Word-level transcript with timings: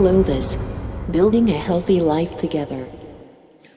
Clovis, 0.00 0.56
building 1.10 1.50
a 1.50 1.52
healthy 1.52 2.00
life 2.00 2.38
together. 2.38 2.86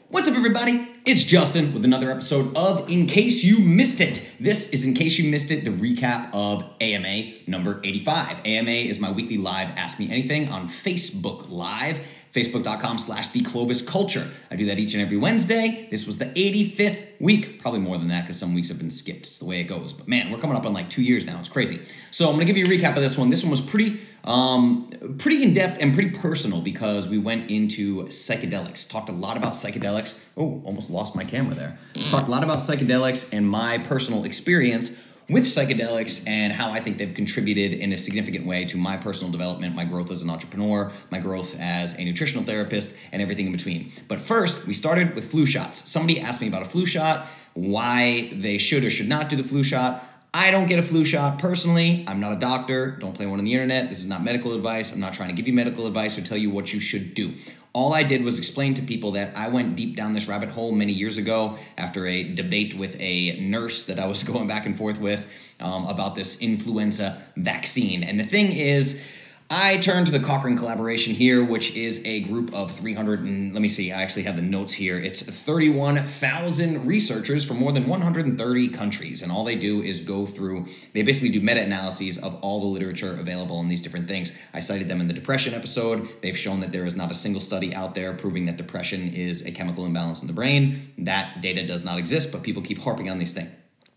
What's 0.08 0.30
up, 0.30 0.36
everybody? 0.36 0.88
It's 1.06 1.26
Justin 1.26 1.74
with 1.74 1.84
another 1.84 2.10
episode 2.10 2.56
of 2.56 2.90
In 2.90 3.08
Case 3.08 3.44
You 3.44 3.60
Missed 3.60 4.00
It. 4.00 4.26
This 4.40 4.72
is 4.72 4.86
In 4.86 4.94
Case 4.94 5.20
You 5.20 5.30
Missed 5.30 5.52
It, 5.52 5.66
the 5.66 5.72
recap 5.72 6.30
of 6.34 6.64
AMA 6.80 7.34
number 7.46 7.82
85. 7.84 8.40
AMA 8.46 8.72
is 8.72 9.02
my 9.02 9.12
weekly 9.12 9.38
live 9.38 9.78
Ask 9.78 10.00
Me 10.00 10.10
Anything 10.10 10.48
on 10.48 10.70
Facebook 10.70 11.50
Live 11.50 12.00
facebook.com 12.34 12.98
slash 12.98 13.30
the 13.30 13.42
Clovis 13.42 13.82
Culture. 13.82 14.28
I 14.50 14.56
do 14.56 14.66
that 14.66 14.80
each 14.80 14.94
and 14.94 15.04
every 15.04 15.18
Wednesday. 15.18 15.88
This 15.92 16.08
was 16.08 16.18
the 16.18 16.26
85th 16.26 17.06
week, 17.20 17.62
probably 17.62 17.80
more 17.80 17.98
than 18.00 18.08
that 18.08 18.24
because 18.24 18.40
some 18.40 18.56
weeks 18.56 18.70
have 18.70 18.80
been 18.80 18.90
skipped. 18.90 19.28
It's 19.28 19.38
the 19.38 19.46
way 19.46 19.60
it 19.60 19.66
goes. 19.66 19.94
But 19.94 20.08
man, 20.08 20.32
we're 20.32 20.40
coming 20.40 20.58
up 20.58 20.66
on 20.66 20.74
like 20.74 20.90
two 20.90 21.04
years 21.04 21.26
now. 21.26 21.38
It's 21.40 21.50
crazy. 21.50 21.80
So 22.10 22.28
I'm 22.28 22.34
gonna 22.34 22.46
give 22.46 22.58
you 22.58 22.66
a 22.66 22.68
recap 22.68 22.96
of 22.96 23.04
this 23.04 23.18
one. 23.18 23.30
This 23.30 23.44
one 23.44 23.52
was 23.52 23.62
pretty, 23.62 24.00
um, 24.24 24.90
pretty 25.18 25.44
in 25.44 25.54
depth 25.54 25.80
and 25.82 25.94
pretty 25.94 26.12
personal 26.12 26.62
because 26.62 27.08
we 27.08 27.18
went 27.18 27.52
into 27.52 28.06
psychedelics. 28.06 28.90
Talked 28.90 29.10
a 29.10 29.14
lot 29.14 29.38
about 29.38 29.54
psychedelics. 29.54 30.18
Oh, 30.38 30.62
almost 30.66 30.90
lost 30.90 31.16
my 31.16 31.24
camera 31.24 31.56
there. 31.56 31.78
Talked 32.10 32.28
a 32.28 32.32
lot 32.32 32.44
about 32.44 32.60
psychedelics 32.60 33.32
and 33.34 33.50
my 33.50 33.80
personal 33.80 34.24
experience 34.24 35.02
with 35.30 35.44
psychedelics 35.44 36.28
and 36.28 36.52
how 36.52 36.70
I 36.70 36.80
think 36.80 36.98
they've 36.98 37.14
contributed 37.14 37.74
in 37.74 37.94
a 37.94 37.98
significant 37.98 38.46
way 38.46 38.66
to 38.66 38.78
my 38.78 38.98
personal 38.98 39.32
development, 39.32 39.76
my 39.76 39.86
growth 39.86 40.12
as 40.12 40.22
an 40.22 40.30
entrepreneur, 40.30 40.92
my 41.12 41.20
growth 41.20 41.60
as 41.60 41.98
a 41.98 42.04
nutritional 42.04 42.44
therapist, 42.44 42.96
and 43.12 43.22
everything 43.22 43.48
in 43.48 43.52
between. 43.52 43.92
But 44.08 44.20
first, 44.20 44.68
we 44.68 44.74
started 44.74 45.16
with 45.16 45.32
flu 45.32 45.46
shots. 45.46 45.90
Somebody 45.90 46.20
asked 46.20 46.42
me 46.42 46.48
about 46.48 46.62
a 46.62 46.66
flu 46.66 46.86
shot, 46.86 47.28
why 47.54 48.30
they 48.34 48.58
should 48.58 48.84
or 48.84 48.90
should 48.90 49.08
not 49.08 49.30
do 49.30 49.36
the 49.36 49.44
flu 49.44 49.64
shot. 49.64 50.04
I 50.36 50.50
don't 50.50 50.66
get 50.66 50.80
a 50.80 50.84
flu 50.84 51.06
shot 51.06 51.38
personally. 51.38 52.04
I'm 52.08 52.20
not 52.20 52.34
a 52.34 52.40
doctor. 52.40 52.92
Don't 52.92 53.14
play 53.14 53.28
one 53.28 53.38
on 53.38 53.46
the 53.46 53.54
internet. 53.54 53.90
This 53.90 54.00
is 54.00 54.08
not 54.08 54.24
medical 54.24 54.54
advice. 54.54 54.92
I'm 54.92 55.00
not 55.00 55.14
trying 55.14 55.30
to 55.30 55.36
give 55.36 55.48
you 55.48 55.54
medical 55.54 55.86
advice 55.86 56.18
or 56.18 56.22
tell 56.22 56.38
you 56.38 56.50
what 56.50 56.74
you 56.74 56.80
should 56.80 57.14
do. 57.14 57.34
All 57.72 57.94
I 57.94 58.02
did 58.02 58.24
was 58.24 58.40
explain 58.40 58.74
to 58.76 58.82
people 58.82 59.12
that 59.12 59.38
I 59.38 59.50
went 59.50 59.76
deep 59.76 59.96
down 59.96 60.14
this 60.14 60.28
rabbit 60.28 60.50
hole 60.50 60.72
many 60.72 60.92
years 60.92 61.20
ago 61.20 61.60
after 61.78 62.08
a 62.08 62.24
debate 62.24 62.74
with 62.74 62.96
a 63.00 63.40
nurse 63.42 63.86
that 63.86 64.00
I 64.00 64.08
was 64.08 64.24
going 64.32 64.48
back 64.48 64.66
and 64.66 64.76
forth 64.76 65.00
with 65.00 65.28
um, 65.60 65.86
about 65.86 66.16
this 66.16 66.42
influenza 66.42 67.22
vaccine. 67.36 68.04
And 68.04 68.20
the 68.20 68.26
thing 68.26 68.54
is, 68.54 69.06
I 69.50 69.78
turn 69.78 70.06
to 70.06 70.12
the 70.12 70.20
Cochrane 70.20 70.58
collaboration 70.58 71.14
here, 71.14 71.44
which 71.44 71.76
is 71.76 72.04
a 72.06 72.22
group 72.22 72.54
of 72.54 72.72
300 72.72 73.20
and 73.22 73.54
let 73.54 73.62
me 73.62 73.70
see, 73.70 73.92
I 73.92 74.02
actually 74.02 74.24
have 74.24 74.36
the 74.36 74.42
notes 74.42 74.74
here. 74.74 74.98
It's 74.98 75.22
31,000 75.22 76.88
researchers 76.88 77.46
from 77.46 77.58
more 77.58 77.72
than 77.72 77.88
130 77.88 78.68
countries, 78.70 79.22
and 79.22 79.32
all 79.32 79.44
they 79.44 79.56
do 79.56 79.82
is 79.82 80.00
go 80.00 80.26
through, 80.26 80.68
they 80.94 81.04
basically 81.04 81.30
do 81.30 81.42
meta 81.42 81.62
analyses 81.62 82.18
of 82.18 82.40
all 82.42 82.62
the 82.62 82.68
literature 82.68 83.20
available 83.20 83.58
on 83.58 83.68
these 83.68 83.82
different 83.82 84.08
things. 84.08 84.32
I 84.54 84.60
cited 84.60 84.90
them 84.90 85.02
in 85.02 85.08
the 85.08 85.14
depression 85.14 85.54
episode. 85.54 86.08
They've 86.22 86.38
shown 86.38 86.62
that 86.62 86.72
there 86.72 86.86
is 86.86 86.96
not 86.96 87.12
a 87.12 87.16
single 87.16 87.42
study 87.42 87.76
out 87.76 87.96
there 87.96 88.14
proving 88.14 88.46
that 88.46 88.58
depression 88.58 89.14
is 89.14 89.46
a 89.46 89.52
chemical 89.52 89.86
imbalance 89.86 90.22
in 90.22 90.28
the 90.28 90.34
brain. 90.34 90.94
That 90.98 91.42
data 91.42 91.66
does 91.66 91.84
not 91.84 91.98
exist, 91.98 92.32
but 92.32 92.44
people 92.44 92.62
keep 92.62 92.80
harping 92.80 93.10
on 93.10 93.18
these 93.18 93.34
things. 93.34 93.52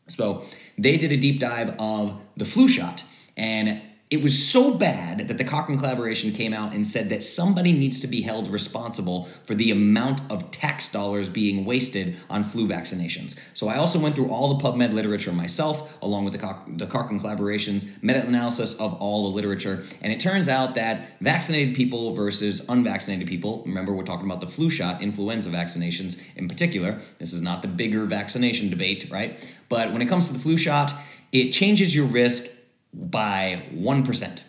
So 0.08 0.44
they 0.76 0.96
did 0.96 1.12
a 1.12 1.16
deep 1.16 1.40
dive 1.40 1.74
of 1.78 2.20
the 2.36 2.44
flu 2.44 2.68
shot, 2.68 3.04
and 3.36 3.80
it 4.16 4.22
was 4.22 4.48
so 4.48 4.72
bad 4.72 5.28
that 5.28 5.36
the 5.36 5.44
Cochrane 5.44 5.78
collaboration 5.78 6.32
came 6.32 6.54
out 6.54 6.72
and 6.72 6.86
said 6.86 7.10
that 7.10 7.22
somebody 7.22 7.70
needs 7.70 8.00
to 8.00 8.06
be 8.06 8.22
held 8.22 8.48
responsible 8.48 9.24
for 9.44 9.54
the 9.54 9.70
amount 9.70 10.22
of 10.30 10.50
tax 10.50 10.88
dollars 10.88 11.28
being 11.28 11.66
wasted 11.66 12.16
on 12.30 12.42
flu 12.42 12.66
vaccinations. 12.66 13.38
So 13.52 13.68
I 13.68 13.76
also 13.76 13.98
went 13.98 14.14
through 14.14 14.30
all 14.30 14.54
the 14.54 14.64
PubMed 14.64 14.94
literature 14.94 15.32
myself, 15.32 15.98
along 16.00 16.24
with 16.24 16.32
the, 16.32 16.38
Co- 16.38 16.62
the 16.66 16.86
Cochrane 16.86 17.20
collaboration's 17.20 18.02
meta 18.02 18.26
analysis 18.26 18.72
of 18.80 18.94
all 18.94 19.28
the 19.28 19.36
literature. 19.36 19.84
And 20.00 20.10
it 20.10 20.18
turns 20.18 20.48
out 20.48 20.76
that 20.76 21.20
vaccinated 21.20 21.74
people 21.74 22.14
versus 22.14 22.66
unvaccinated 22.70 23.28
people, 23.28 23.64
remember, 23.66 23.92
we're 23.92 24.04
talking 24.04 24.24
about 24.24 24.40
the 24.40 24.46
flu 24.46 24.70
shot, 24.70 25.02
influenza 25.02 25.50
vaccinations 25.50 26.24
in 26.36 26.48
particular. 26.48 27.02
This 27.18 27.34
is 27.34 27.42
not 27.42 27.60
the 27.60 27.68
bigger 27.68 28.06
vaccination 28.06 28.70
debate, 28.70 29.10
right? 29.10 29.46
But 29.68 29.92
when 29.92 30.00
it 30.00 30.08
comes 30.08 30.28
to 30.28 30.32
the 30.32 30.38
flu 30.38 30.56
shot, 30.56 30.94
it 31.32 31.50
changes 31.50 31.94
your 31.94 32.06
risk 32.06 32.46
by 32.92 33.66
1%. 33.74 34.40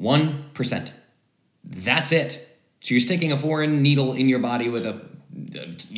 1%. 0.00 0.90
That's 1.64 2.12
it. 2.12 2.48
So 2.80 2.94
you're 2.94 3.00
sticking 3.00 3.32
a 3.32 3.36
foreign 3.36 3.82
needle 3.82 4.12
in 4.12 4.28
your 4.28 4.38
body 4.38 4.68
with 4.68 4.86
a 4.86 5.08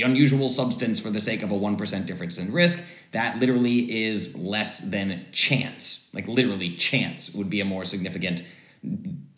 unusual 0.02 0.48
substance 0.48 1.00
for 1.00 1.10
the 1.10 1.20
sake 1.20 1.42
of 1.42 1.50
a 1.50 1.54
1% 1.54 2.06
difference 2.06 2.38
in 2.38 2.52
risk. 2.52 2.88
That 3.12 3.38
literally 3.38 4.04
is 4.04 4.36
less 4.36 4.80
than 4.80 5.26
chance. 5.32 6.10
Like 6.12 6.28
literally 6.28 6.70
chance 6.70 7.34
would 7.34 7.50
be 7.50 7.60
a 7.60 7.64
more 7.64 7.84
significant 7.84 8.42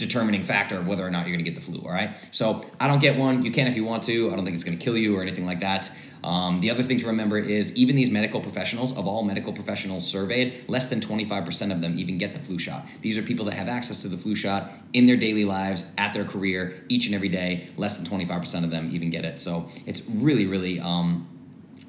determining 0.06 0.42
factor 0.42 0.76
of 0.76 0.86
whether 0.86 1.06
or 1.06 1.10
not 1.10 1.26
you're 1.26 1.36
going 1.36 1.44
to 1.44 1.50
get 1.50 1.54
the 1.54 1.64
flu, 1.64 1.80
all 1.80 1.92
right? 1.92 2.16
So 2.30 2.64
I 2.80 2.88
don't 2.88 3.00
get 3.00 3.18
one. 3.18 3.42
You 3.42 3.50
can 3.50 3.66
if 3.66 3.76
you 3.76 3.84
want 3.84 4.02
to. 4.04 4.30
I 4.30 4.36
don't 4.36 4.44
think 4.44 4.54
it's 4.54 4.64
going 4.64 4.78
to 4.78 4.84
kill 4.84 4.96
you 4.96 5.16
or 5.16 5.22
anything 5.22 5.46
like 5.46 5.60
that. 5.60 5.90
Um, 6.24 6.60
the 6.60 6.70
other 6.70 6.82
thing 6.82 6.98
to 7.00 7.06
remember 7.08 7.38
is 7.38 7.76
even 7.76 7.96
these 7.96 8.10
medical 8.10 8.40
professionals, 8.40 8.96
of 8.96 9.06
all 9.06 9.24
medical 9.24 9.52
professionals 9.52 10.08
surveyed, 10.08 10.64
less 10.68 10.88
than 10.88 11.00
25% 11.00 11.72
of 11.72 11.80
them 11.80 11.98
even 11.98 12.18
get 12.18 12.34
the 12.34 12.40
flu 12.40 12.58
shot. 12.58 12.86
These 13.00 13.18
are 13.18 13.22
people 13.22 13.44
that 13.46 13.54
have 13.54 13.68
access 13.68 14.02
to 14.02 14.08
the 14.08 14.16
flu 14.16 14.34
shot 14.34 14.70
in 14.92 15.06
their 15.06 15.16
daily 15.16 15.44
lives, 15.44 15.92
at 15.98 16.14
their 16.14 16.24
career, 16.24 16.84
each 16.88 17.06
and 17.06 17.14
every 17.14 17.28
day. 17.28 17.66
Less 17.76 17.98
than 17.98 18.20
25% 18.20 18.64
of 18.64 18.70
them 18.70 18.90
even 18.92 19.10
get 19.10 19.24
it. 19.24 19.40
So 19.40 19.68
it's 19.86 20.08
really, 20.08 20.46
really 20.46 20.78
um, 20.80 21.28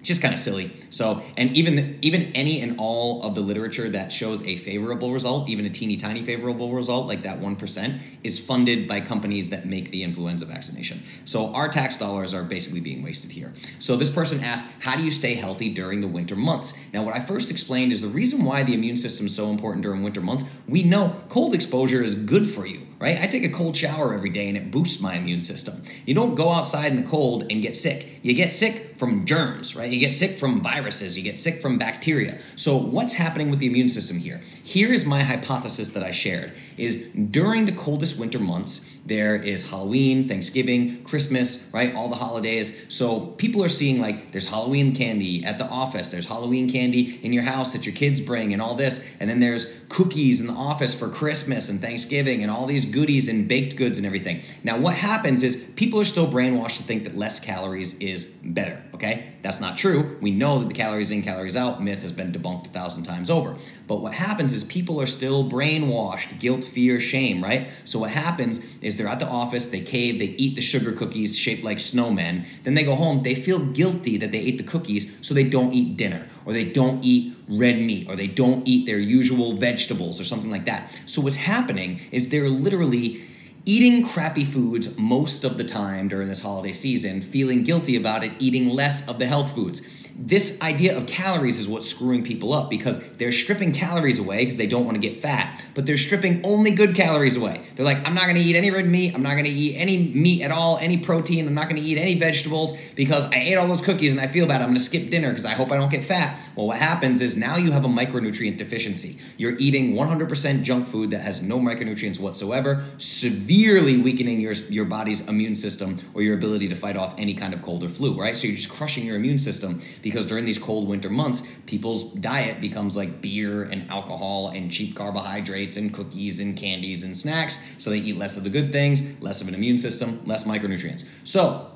just 0.04 0.22
kind 0.22 0.34
of 0.34 0.40
silly. 0.40 0.72
So, 0.90 1.24
and 1.38 1.56
even 1.56 1.98
even 2.02 2.32
any 2.34 2.62
and 2.62 2.76
all 2.78 3.24
of 3.24 3.36
the 3.36 3.42
literature 3.42 3.90
that 3.90 4.12
shows 4.12 4.46
a 4.46 4.58
favorable 4.58 5.12
result, 5.12 5.50
even 5.50 5.66
a 5.66 5.70
teeny 5.70 5.98
tiny 5.98 6.22
favorable 6.22 6.72
result 6.72 7.08
like 7.08 7.24
that 7.24 7.40
1% 7.40 8.00
is 8.24 8.38
funded 8.38 8.88
by 8.88 9.00
companies 9.00 9.50
that 9.50 9.66
make 9.66 9.92
the 9.92 10.04
influenza 10.04 10.46
vaccination. 10.46 11.02
So, 11.26 11.54
our 11.54 11.68
tax 11.70 11.98
dollars 11.98 12.34
are 12.34 12.44
basically 12.44 12.82
being 12.82 13.02
wasted 13.02 13.32
here. 13.32 13.54
So, 13.80 13.96
this 13.96 14.10
person 14.10 14.44
asked, 14.44 14.68
"How 14.82 14.96
do 14.96 15.04
you 15.04 15.12
stay 15.12 15.34
healthy 15.34 15.70
during 15.70 16.02
the 16.02 16.08
winter 16.08 16.36
months?" 16.36 16.74
Now, 16.94 17.04
what 17.04 17.16
I 17.16 17.20
first 17.20 17.50
explained 17.50 17.92
is 17.92 18.02
the 18.02 18.08
reason 18.08 18.44
why 18.44 18.64
the 18.64 18.74
immune 18.74 18.98
system 18.98 19.28
is 19.28 19.36
so 19.36 19.50
important 19.50 19.84
during 19.84 20.04
winter 20.04 20.22
months. 20.22 20.44
We 20.68 20.84
know 20.84 21.16
cold 21.30 21.54
exposure 21.54 22.04
is 22.04 22.16
good 22.16 22.48
for 22.48 22.66
you 22.66 22.82
right? 23.04 23.22
I 23.22 23.28
take 23.28 23.44
a 23.44 23.50
cold 23.50 23.76
shower 23.76 24.14
every 24.14 24.30
day 24.30 24.48
and 24.48 24.56
it 24.56 24.72
boosts 24.72 25.02
my 25.02 25.16
immune 25.16 25.42
system. 25.42 25.84
You 26.06 26.14
don't 26.14 26.36
go 26.36 26.50
outside 26.50 26.94
in 26.94 26.96
the 26.96 27.04
cold 27.04 27.44
and 27.52 27.62
get 27.62 27.76
sick. 27.76 28.20
You 28.22 28.34
get 28.34 28.54
from 28.98 29.26
germs, 29.26 29.76
right? 29.76 29.92
You 29.92 30.00
get 30.00 30.14
sick 30.14 30.38
from 30.38 30.62
viruses, 30.62 31.18
you 31.18 31.24
get 31.24 31.38
sick 31.38 31.62
from 31.62 31.78
bacteria. 31.78 32.40
So 32.56 32.78
what's 32.78 33.14
happening 33.14 33.50
with 33.50 33.60
the 33.60 33.68
immune 33.68 33.90
system 33.90 34.18
here? 34.18 34.42
Here 34.64 34.92
is 34.94 35.06
my 35.06 35.24
hypothesis 35.24 35.90
that 35.90 36.04
I 36.04 36.12
shared 36.12 36.54
is 36.78 37.08
during 37.32 37.66
the 37.66 37.72
coldest 37.72 38.20
winter 38.20 38.40
months, 38.40 38.90
there 39.06 39.36
is 39.36 39.70
Halloween, 39.70 40.28
Thanksgiving, 40.30 41.04
Christmas, 41.04 41.70
right? 41.74 41.94
All 41.94 42.08
the 42.08 42.16
holidays. 42.16 42.86
So 42.88 43.20
people 43.20 43.64
are 43.64 43.70
seeing 43.70 44.00
like 44.00 44.32
there's 44.32 44.48
Halloween 44.48 44.96
candy 44.96 45.44
at 45.44 45.58
the 45.58 45.66
office, 45.66 46.12
there's 46.12 46.28
Halloween 46.28 46.70
candy 46.70 47.20
in 47.22 47.34
your 47.34 47.44
house 47.44 47.74
that 47.74 47.86
your 47.86 47.96
kids 47.96 48.22
bring, 48.22 48.54
and 48.54 48.62
all 48.62 48.76
this. 48.76 49.06
And 49.20 49.30
then 49.30 49.40
there's 49.42 49.78
cookies 49.90 50.40
in 50.40 50.48
the 50.48 50.54
office 50.54 50.94
for 50.94 51.10
Christmas 51.10 51.68
and 51.68 51.82
Thanksgiving, 51.82 52.44
and 52.44 52.52
all 52.52 52.66
these 52.66 52.86
goodies 52.86 53.28
and 53.28 53.48
baked 53.48 53.76
goods 53.76 53.98
and 53.98 54.08
everything. 54.08 54.42
Now, 54.64 54.78
what 54.78 54.96
happens 54.96 55.44
is 55.44 55.72
people 55.76 56.00
are 56.00 56.06
still 56.06 56.28
brainwashed 56.28 56.78
to 56.78 56.84
think 56.84 57.04
that 57.04 57.18
less 57.18 57.40
calories 57.40 58.00
is 58.00 58.26
better, 58.26 58.82
okay? 58.94 59.34
That's 59.42 59.60
not 59.60 59.78
true. 59.78 60.18
We 60.22 60.32
know 60.32 60.60
that 60.60 60.68
the 60.68 60.74
calories 60.74 61.12
in, 61.12 61.22
calories 61.22 61.58
out 61.58 61.84
myth 61.84 62.02
has 62.02 62.12
been 62.12 62.32
debunked 62.32 62.68
a 62.68 62.70
thousand 62.70 63.04
times 63.04 63.30
over. 63.30 63.58
But 63.88 64.02
what 64.02 64.14
happens 64.14 64.54
is 64.54 64.64
people 64.64 65.02
are 65.02 65.06
still 65.06 65.50
brainwashed 65.50 66.40
guilt, 66.40 66.64
fear, 66.64 67.00
shame, 67.00 67.44
right? 67.44 67.70
So 67.86 68.00
what 68.00 68.12
happens 68.12 68.66
is 68.82 68.98
they're 68.98 69.08
at 69.08 69.20
the 69.20 69.28
office, 69.28 69.68
they 69.68 69.82
cave, 69.82 70.20
they 70.20 70.36
eat 70.38 70.56
the 70.56 70.62
sugar 70.62 70.92
cookies 70.92 71.38
shaped 71.38 71.64
like 71.64 71.78
snowmen. 71.78 72.46
Then 72.64 72.74
they 72.74 72.84
go 72.84 72.96
home, 72.96 73.24
they 73.24 73.36
feel 73.36 73.60
guilty 73.60 74.18
that 74.18 74.32
they 74.32 74.40
ate 74.40 74.58
the 74.58 74.64
cookies, 74.64 75.16
so 75.22 75.34
they 75.34 75.50
don't 75.50 75.74
eat 75.74 75.98
dinner, 75.98 76.28
or 76.46 76.54
they 76.54 76.72
don't 76.72 77.04
eat 77.04 77.36
red 77.50 77.80
meat, 77.80 78.10
or 78.10 78.16
they 78.16 78.28
don't 78.28 78.68
eat 78.68 78.86
their 78.86 79.00
usual 79.00 79.54
vegetables, 79.54 80.20
or 80.20 80.24
something 80.24 80.52
like 80.52 80.66
that. 80.66 81.02
So 81.06 81.22
what's 81.22 81.36
happening 81.36 82.00
is 82.12 82.30
they're 82.30 82.50
literally 82.50 83.22
eating 83.66 84.06
crappy 84.06 84.44
foods 84.44 84.98
most 84.98 85.46
of 85.46 85.58
the 85.58 85.64
time 85.64 86.08
during 86.08 86.28
this 86.28 86.42
holiday 86.42 86.74
season, 86.74 87.22
feeling 87.22 87.64
guilty 87.64 87.96
about 87.96 88.24
it, 88.24 88.32
eating 88.40 88.70
less 88.70 89.08
of 89.08 89.20
the 89.20 89.26
health 89.26 89.54
foods 89.54 89.82
this 90.16 90.62
idea 90.62 90.96
of 90.98 91.08
calories 91.08 91.60
is 91.60 91.68
what's 91.68 91.90
screwing 91.90 92.24
people 92.24 92.54
up 92.54 92.70
because 92.70 93.00
they're 93.14 93.32
stripping 93.32 93.72
calories 93.72 94.20
away 94.20 94.40
because 94.40 94.58
they 94.58 94.68
don't 94.68 94.86
want 94.86 94.96
to 94.96 95.02
get 95.02 95.18
fat, 95.18 95.64
but 95.74 95.86
they're 95.86 95.98
stripping 95.98 96.46
only 96.46 96.72
good 96.72 96.96
calories 96.96 97.36
away. 97.36 97.62
They're 97.76 97.86
like, 97.86 98.06
I'm 98.06 98.14
not 98.14 98.24
going 98.24 98.36
to 98.36 98.42
eat 98.42 98.56
any 98.56 98.70
red 98.70 98.86
meat. 98.86 99.16
I'm 99.16 99.24
not 99.24 99.34
going 99.34 99.46
to 99.46 99.50
eat 99.50 99.76
any 99.76 100.10
meat 100.14 100.44
at 100.44 100.52
all, 100.52 100.78
any 100.78 100.98
protein. 100.98 101.48
I'm 101.48 101.54
not 101.54 101.70
going 101.70 101.82
to 101.82 101.88
eat 101.88 101.98
any 101.98 102.18
vegetables 102.18 102.80
because 102.96 103.26
I 103.32 103.38
ate 103.38 103.56
all 103.56 103.68
those 103.68 103.82
cookies 103.82 104.12
and 104.12 104.22
I 104.22 104.28
feel 104.28 104.46
bad. 104.46 104.62
I'm 104.62 104.68
going 104.68 104.78
to 104.78 104.84
skip 104.84 105.10
dinner 105.10 105.30
because 105.30 105.46
I 105.46 105.54
hope 105.54 105.72
I 105.72 105.78
don't 105.78 105.90
get 105.92 106.04
fat. 106.04 106.40
Well, 106.56 106.68
what 106.68 106.78
happens 106.78 107.22
is 107.22 107.36
now 107.36 107.58
you 107.58 107.72
have 107.72 107.86
a 107.86 107.88
micronutrient 107.88 108.58
deficiency. 108.58 109.18
You're 109.38 109.56
eating 109.58 109.96
100% 109.96 110.62
junk 110.62 110.86
food 110.86 111.10
that 111.12 111.22
has 111.22 111.42
no 111.42 111.60
micronutrients 111.60 112.20
whatsoever, 112.20 112.86
severely 113.00 113.98
weakening 113.98 114.40
your, 114.40 114.54
your 114.70 114.86
body's 114.86 115.28
immune 115.28 115.56
system 115.56 115.98
or 116.14 116.22
your 116.22 116.36
ability 116.36 116.70
to 116.70 116.76
fight 116.76 116.98
off 116.98 117.18
any 117.18 117.34
kind 117.34 117.54
of 117.54 117.62
cold 117.62 117.84
or 117.84 117.90
flu, 117.90 118.20
right? 118.20 118.38
So 118.38 118.48
you're 118.48 118.56
just 118.56 118.70
crushing 118.70 119.06
your 119.06 119.16
immune 119.16 119.40
system 119.40 119.82
because 120.04 120.28
during 120.28 120.46
these 120.46 120.60
cold 120.60 120.88
winter 120.88 121.10
months, 121.10 121.42
people's 121.66 122.14
diet 122.14 122.62
becomes 122.62 122.96
like 122.96 123.22
beer 123.22 123.64
and 123.64 123.90
alcohol 123.90 124.50
and 124.50 124.72
cheap 124.72 124.96
carbohydrates 124.96 125.78
and 125.78 125.92
cookies 125.92 126.40
and 126.40 126.56
candies 126.56 127.04
and 127.04 127.18
snacks. 127.18 127.60
So 127.80 127.90
they 127.90 127.98
eat 127.98 128.18
less 128.18 128.38
of 128.38 128.44
the 128.44 128.52
good 128.52 128.72
things, 128.72 129.20
less 129.22 129.42
of 129.42 129.48
an 129.48 129.56
immune 129.56 129.80
system, 129.80 130.22
less 130.26 130.44
micronutrients. 130.44 131.06
So 131.24 131.73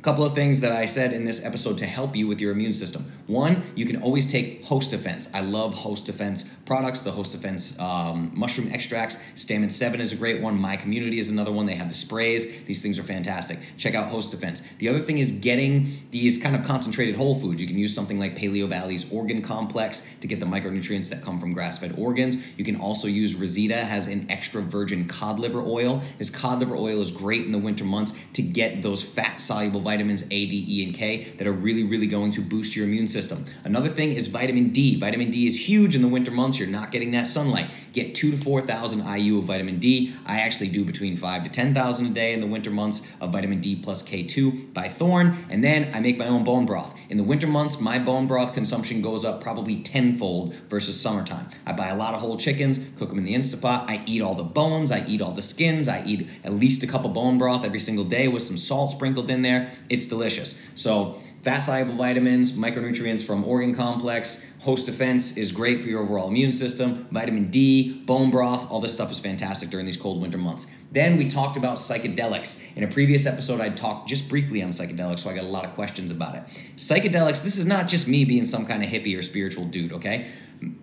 a 0.00 0.02
couple 0.02 0.24
of 0.24 0.34
things 0.34 0.60
that 0.60 0.72
I 0.72 0.86
said 0.86 1.12
in 1.12 1.26
this 1.26 1.44
episode 1.44 1.76
to 1.76 1.86
help 1.86 2.16
you 2.16 2.26
with 2.26 2.40
your 2.40 2.52
immune 2.52 2.72
system. 2.72 3.04
One, 3.26 3.62
you 3.76 3.84
can 3.84 4.00
always 4.00 4.26
take 4.26 4.64
Host 4.64 4.92
Defense. 4.92 5.30
I 5.34 5.42
love 5.42 5.74
Host 5.74 6.06
Defense 6.06 6.44
products, 6.64 7.02
the 7.02 7.10
Host 7.10 7.32
Defense 7.32 7.78
um, 7.78 8.32
mushroom 8.34 8.72
extracts. 8.72 9.16
Stamets 9.34 9.72
7 9.72 10.00
is 10.00 10.14
a 10.14 10.16
great 10.16 10.40
one. 10.40 10.58
My 10.58 10.76
Community 10.76 11.18
is 11.18 11.28
another 11.28 11.52
one. 11.52 11.66
They 11.66 11.74
have 11.74 11.90
the 11.90 11.94
sprays. 11.94 12.64
These 12.64 12.80
things 12.80 12.98
are 12.98 13.02
fantastic. 13.02 13.58
Check 13.76 13.94
out 13.94 14.08
Host 14.08 14.30
Defense. 14.30 14.62
The 14.78 14.88
other 14.88 15.00
thing 15.00 15.18
is 15.18 15.32
getting 15.32 15.98
these 16.10 16.38
kind 16.38 16.56
of 16.56 16.64
concentrated 16.64 17.14
whole 17.14 17.34
foods. 17.34 17.60
You 17.60 17.68
can 17.68 17.78
use 17.78 17.94
something 17.94 18.18
like 18.18 18.34
Paleo 18.34 18.68
Valley's 18.68 19.12
Organ 19.12 19.42
Complex 19.42 20.08
to 20.22 20.26
get 20.26 20.40
the 20.40 20.46
micronutrients 20.46 21.10
that 21.10 21.22
come 21.22 21.38
from 21.38 21.52
grass 21.52 21.78
fed 21.78 21.94
organs. 21.98 22.38
You 22.56 22.64
can 22.64 22.76
also 22.76 23.06
use 23.06 23.34
Rosita, 23.34 23.76
has 23.76 24.06
an 24.06 24.30
extra 24.30 24.62
virgin 24.62 25.06
cod 25.06 25.38
liver 25.38 25.60
oil. 25.60 26.02
This 26.16 26.30
cod 26.30 26.60
liver 26.60 26.76
oil 26.76 27.02
is 27.02 27.10
great 27.10 27.44
in 27.44 27.52
the 27.52 27.58
winter 27.58 27.84
months 27.84 28.18
to 28.32 28.40
get 28.40 28.80
those 28.80 29.02
fat 29.02 29.40
soluble 29.40 29.89
vitamins 29.90 30.22
A, 30.30 30.46
D, 30.46 30.64
E, 30.68 30.84
and 30.84 30.94
K 30.94 31.24
that 31.38 31.48
are 31.48 31.52
really, 31.52 31.82
really 31.82 32.06
going 32.06 32.30
to 32.30 32.40
boost 32.40 32.76
your 32.76 32.86
immune 32.86 33.08
system. 33.08 33.44
Another 33.64 33.88
thing 33.88 34.12
is 34.12 34.28
vitamin 34.28 34.68
D. 34.68 34.96
Vitamin 35.00 35.32
D 35.32 35.48
is 35.48 35.68
huge 35.68 35.96
in 35.96 36.02
the 36.02 36.06
winter 36.06 36.30
months. 36.30 36.60
You're 36.60 36.68
not 36.68 36.92
getting 36.92 37.10
that 37.10 37.26
sunlight. 37.26 37.70
Get 37.92 38.14
two 38.14 38.30
to 38.30 38.36
4,000 38.36 39.04
IU 39.04 39.38
of 39.38 39.44
vitamin 39.44 39.80
D. 39.80 40.14
I 40.26 40.42
actually 40.42 40.68
do 40.68 40.84
between 40.84 41.16
five 41.16 41.42
to 41.42 41.50
10,000 41.50 42.06
a 42.06 42.10
day 42.10 42.32
in 42.32 42.40
the 42.40 42.46
winter 42.46 42.70
months 42.70 43.02
of 43.20 43.32
vitamin 43.32 43.60
D 43.60 43.74
plus 43.74 44.04
K2 44.04 44.72
by 44.72 44.86
Thorne. 44.86 45.36
And 45.50 45.64
then 45.64 45.90
I 45.92 45.98
make 45.98 46.18
my 46.18 46.28
own 46.28 46.44
bone 46.44 46.66
broth. 46.66 46.96
In 47.08 47.16
the 47.16 47.24
winter 47.24 47.48
months, 47.48 47.80
my 47.80 47.98
bone 47.98 48.28
broth 48.28 48.52
consumption 48.52 49.02
goes 49.02 49.24
up 49.24 49.42
probably 49.42 49.82
tenfold 49.82 50.54
versus 50.68 51.00
summertime. 51.00 51.48
I 51.66 51.72
buy 51.72 51.88
a 51.88 51.96
lot 51.96 52.14
of 52.14 52.20
whole 52.20 52.36
chickens, 52.36 52.78
cook 52.96 53.08
them 53.08 53.18
in 53.18 53.24
the 53.24 53.34
Instapot. 53.34 53.90
I 53.90 54.04
eat 54.06 54.22
all 54.22 54.36
the 54.36 54.44
bones, 54.44 54.92
I 54.92 55.04
eat 55.08 55.20
all 55.20 55.32
the 55.32 55.42
skins, 55.42 55.88
I 55.88 56.04
eat 56.04 56.28
at 56.44 56.52
least 56.52 56.84
a 56.84 56.86
cup 56.86 57.04
of 57.04 57.12
bone 57.12 57.38
broth 57.38 57.64
every 57.64 57.80
single 57.80 58.04
day 58.04 58.28
with 58.28 58.44
some 58.44 58.56
salt 58.56 58.92
sprinkled 58.92 59.28
in 59.30 59.42
there. 59.42 59.72
It's 59.88 60.06
delicious. 60.06 60.60
So, 60.74 61.20
fat 61.42 61.58
soluble 61.58 61.94
vitamins, 61.94 62.52
micronutrients 62.52 63.24
from 63.24 63.44
organ 63.44 63.74
complex, 63.74 64.46
host 64.60 64.86
defense 64.86 65.36
is 65.36 65.52
great 65.52 65.80
for 65.80 65.88
your 65.88 66.02
overall 66.02 66.28
immune 66.28 66.52
system, 66.52 67.06
vitamin 67.10 67.50
D, 67.50 68.02
bone 68.04 68.30
broth, 68.30 68.70
all 68.70 68.80
this 68.80 68.92
stuff 68.92 69.10
is 69.10 69.18
fantastic 69.18 69.70
during 69.70 69.86
these 69.86 69.96
cold 69.96 70.20
winter 70.20 70.38
months. 70.38 70.70
Then 70.92 71.16
we 71.16 71.26
talked 71.26 71.56
about 71.56 71.76
psychedelics. 71.78 72.76
In 72.76 72.82
a 72.82 72.88
previous 72.88 73.26
episode, 73.26 73.60
I 73.60 73.70
talked 73.70 74.08
just 74.08 74.28
briefly 74.28 74.62
on 74.62 74.70
psychedelics, 74.70 75.20
so 75.20 75.30
I 75.30 75.34
got 75.34 75.44
a 75.44 75.48
lot 75.48 75.64
of 75.64 75.74
questions 75.74 76.10
about 76.10 76.34
it. 76.34 76.42
Psychedelics, 76.76 77.42
this 77.42 77.56
is 77.56 77.64
not 77.64 77.88
just 77.88 78.06
me 78.06 78.24
being 78.24 78.44
some 78.44 78.66
kind 78.66 78.82
of 78.82 78.90
hippie 78.90 79.18
or 79.18 79.22
spiritual 79.22 79.64
dude, 79.64 79.92
okay? 79.92 80.26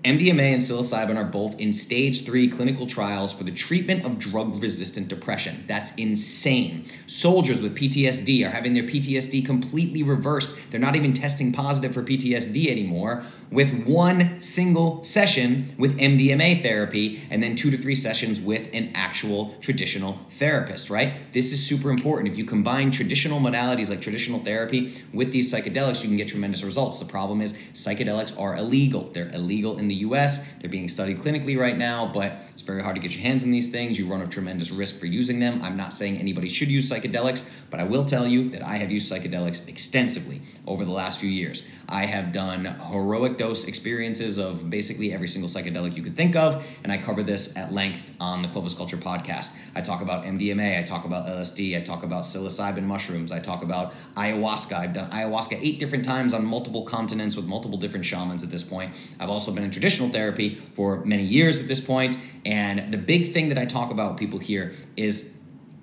MDMA 0.04 0.54
and 0.54 0.62
psilocybin 0.62 1.18
are 1.18 1.24
both 1.24 1.60
in 1.60 1.74
stage 1.74 2.24
three 2.24 2.48
clinical 2.48 2.86
trials 2.86 3.34
for 3.34 3.44
the 3.44 3.52
treatment 3.52 4.06
of 4.06 4.20
drug 4.20 4.62
resistant 4.62 5.08
depression. 5.08 5.64
That's 5.68 5.94
insane. 5.96 6.86
Soldiers 7.08 7.60
with 7.60 7.76
PTSD 7.76 8.46
are 8.46 8.52
having 8.52 8.74
their 8.74 8.84
PTSD 8.84 9.44
completely 9.44 10.04
reversed. 10.04 10.56
They're 10.70 10.80
not 10.80 10.96
even 10.96 11.14
testing 11.14 11.52
positive 11.52 11.94
for 11.94 12.04
PTSD 12.04 12.68
anymore 12.68 13.24
with 13.52 13.86
one 13.86 14.42
single 14.42 15.04
session 15.04 15.74
with 15.78 15.98
MDMA 15.98 16.62
therapy 16.62 17.22
and 17.30 17.42
then 17.42 17.56
two 17.56 17.72
to 17.72 17.78
three 17.78 17.96
sessions 17.96 18.42
with 18.42 18.70
an 18.74 18.92
actual 18.94 19.56
traditional 19.62 20.20
therapist, 20.30 20.90
right? 20.90 21.32
This 21.32 21.54
is 21.54 21.66
super 21.66 21.90
important. 21.90 22.30
If 22.30 22.38
you 22.38 22.46
combine 22.46 22.92
traditional 22.92 23.40
modalities 23.40 23.90
like 23.90 24.02
traditional 24.02 24.40
therapy 24.40 24.94
with 25.14 25.32
these 25.32 25.54
psychedelics, 25.54 26.04
you 26.04 26.10
can 26.10 26.18
get 26.18 26.28
tremendous 26.28 26.64
results. 26.64 27.00
The 27.00 27.06
problem 27.06 27.42
is 27.42 27.54
psychedelics 27.74 28.38
are 28.40 28.58
illegal. 28.58 29.04
They're 29.04 29.34
illegal 29.34 29.78
in 29.78 29.88
the 29.88 29.96
US. 29.96 30.52
They're 30.54 30.70
being 30.70 30.88
studied 30.88 31.20
clinically 31.20 31.58
right 31.58 31.78
now, 31.78 32.12
but 32.14 32.34
it's 32.50 32.62
very 32.62 32.84
hard 32.84 32.96
to 32.96 33.02
get 33.02 33.14
your 33.16 33.22
hands 33.22 33.44
on 33.44 33.52
these 33.52 33.70
things. 33.70 33.98
You 33.98 34.08
run 34.08 34.22
a 34.22 34.28
tremendous 34.28 34.72
risk 34.72 35.00
for 35.00 35.06
using 35.06 35.40
them. 35.40 35.62
I'm 35.62 35.78
not 35.78 35.94
saying 35.94 36.18
anybody 36.18 36.50
should 36.50 36.70
use 36.70 36.92
psychedelics, 36.92 37.50
but 37.70 37.80
I 37.80 37.84
will 37.84 38.04
tell 38.04 38.28
you 38.28 38.50
that 38.50 38.62
I 38.62 38.76
have 38.78 38.92
used 38.92 39.12
psychedelics 39.12 39.68
extensively 39.68 40.42
over 40.66 40.84
the 40.84 40.92
last 40.92 41.20
few 41.20 41.30
years. 41.30 41.64
I 41.88 42.06
have 42.06 42.32
done 42.34 42.66
heroic 42.66 43.37
dose 43.38 43.66
experiences 43.66 44.38
of 44.38 44.69
basically 44.69 45.13
every 45.13 45.28
single 45.28 45.50
psychedelic 45.50 45.95
you 45.95 46.04
could 46.04 46.16
think 46.16 46.36
of, 46.36 46.66
and 46.84 46.92
I 46.92 46.98
cover 46.98 47.24
this 47.24 47.56
at 47.56 47.72
length 47.72 48.13
on 48.19 48.42
the 48.42 48.48
Clovis 48.48 48.74
Culture 48.74 48.98
podcast. 48.98 49.56
I 49.75 49.81
talk 49.81 50.01
about 50.01 50.25
MDMA, 50.25 50.80
I 50.80 50.84
talk 50.84 51.06
about 51.06 51.25
LSD, 51.25 51.78
I 51.78 51.81
talk 51.81 52.04
about 52.04 52.24
psilocybin 52.24 52.84
mushrooms, 52.84 53.31
I 53.31 53.39
talk 53.39 53.63
about 53.63 53.94
ayahuasca. 54.16 54.74
I've 54.74 54.94
done 54.94 55.10
ayahuasca 55.12 55.60
eight 55.62 55.80
different 55.80 56.06
times 56.06 56.34
on 56.34 56.45
multiple 56.45 56.84
continents 56.84 57.36
with 57.36 57.45
multiple 57.45 57.78
different 57.78 58.06
shamans 58.06 58.44
at 58.44 58.50
this 58.50 58.63
point. 58.63 58.94
I've 59.19 59.30
also 59.30 59.51
been 59.51 59.63
in 59.63 59.72
traditional 59.72 60.10
therapy 60.10 60.56
for 60.74 61.06
many 61.06 61.24
years 61.24 61.60
at 61.60 61.68
this 61.68 61.81
point, 61.81 62.18
and 62.45 62.92
the 62.92 62.98
big 62.98 63.31
thing 63.31 63.50
that 63.50 63.57
I 63.57 63.66
talk 63.66 63.92
about 63.92 64.18
people 64.18 64.40
here 64.40 64.74
is 64.95 65.37